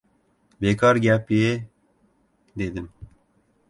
[0.61, 1.69] —Bekor gap-ye!—
[2.57, 2.91] dedim.